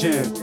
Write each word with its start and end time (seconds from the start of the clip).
Nation. 0.00 0.37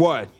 What? 0.00 0.30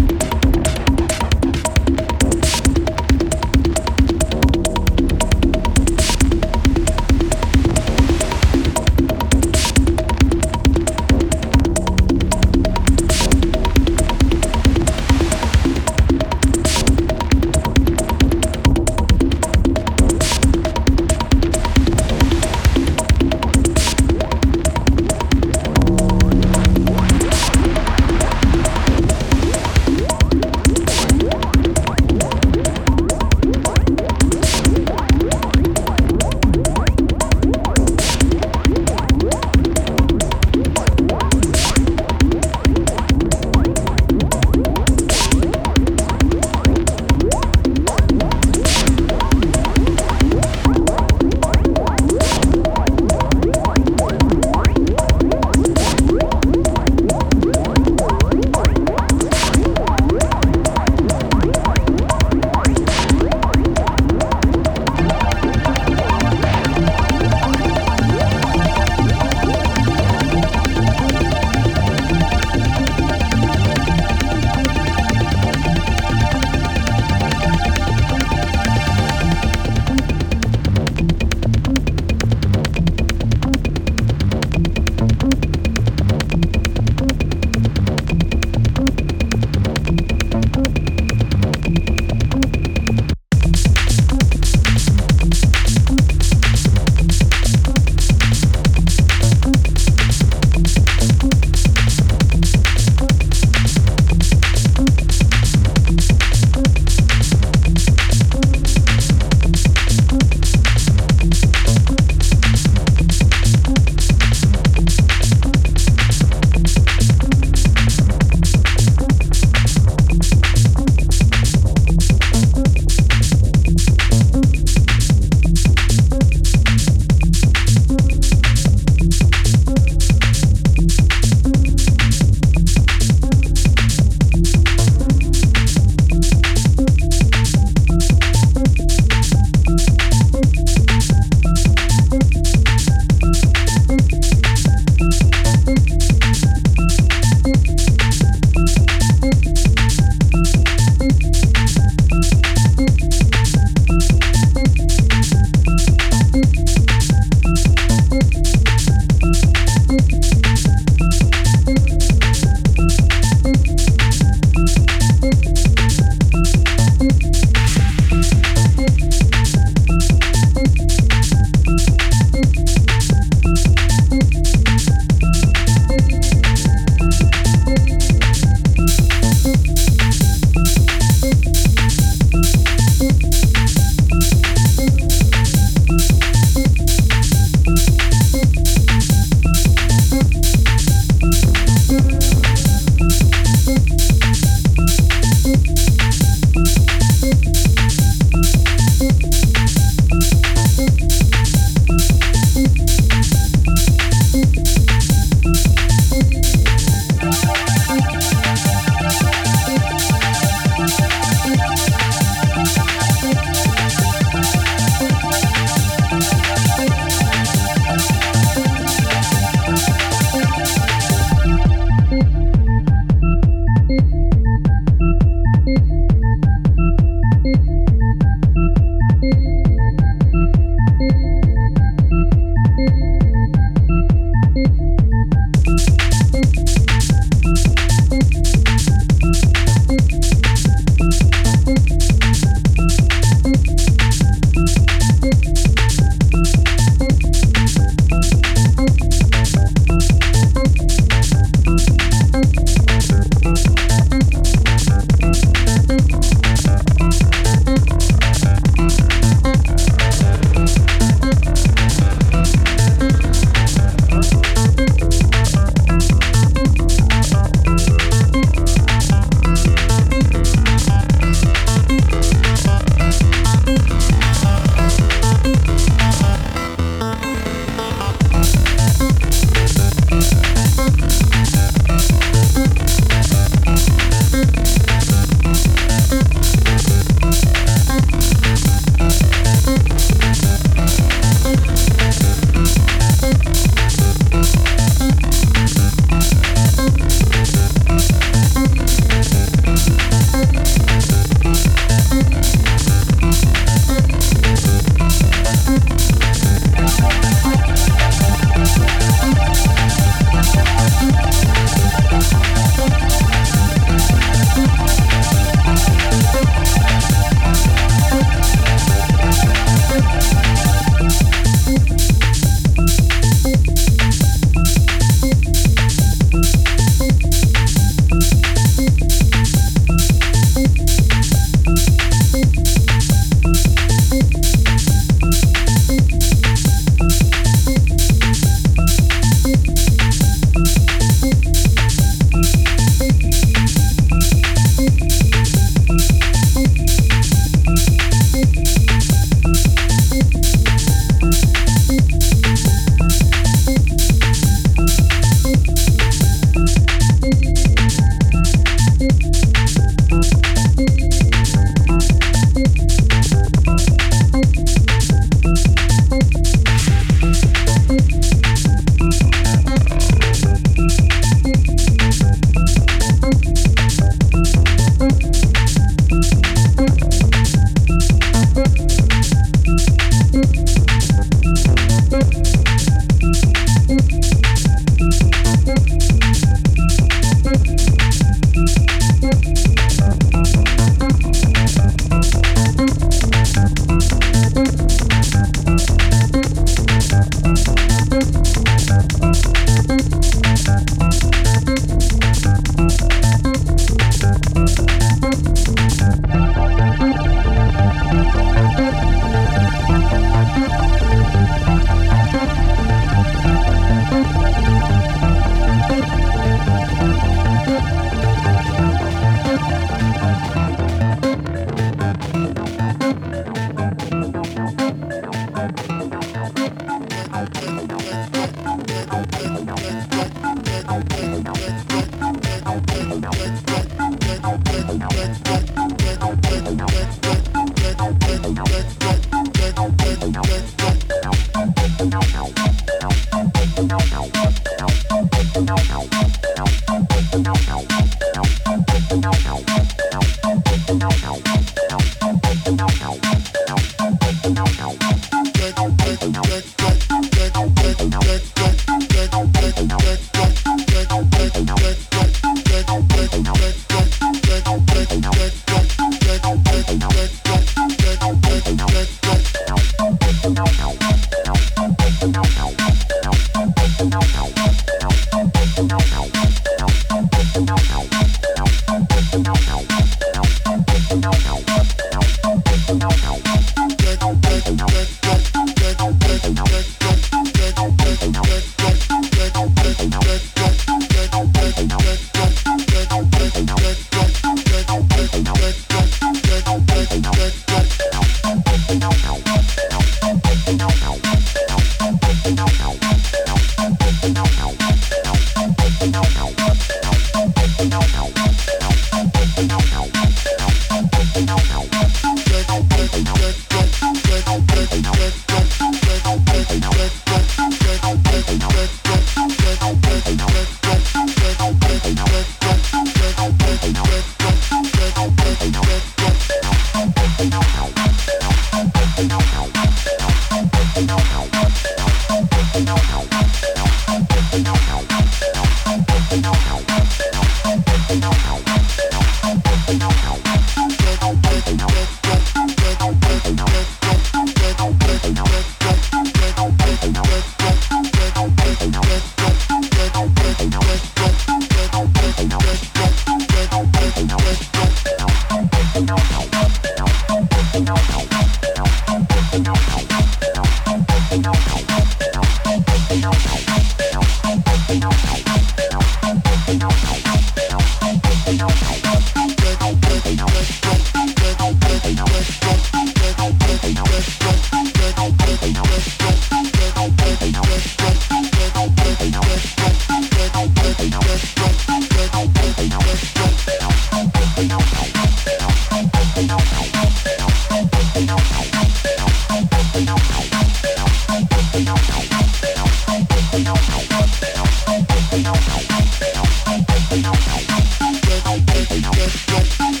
Thank 599.71 599.95
you. 599.95 600.00